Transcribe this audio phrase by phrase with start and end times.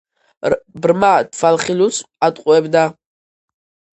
[0.85, 1.99] ბრმა, თვალხილულს
[2.29, 2.87] ატყუებდა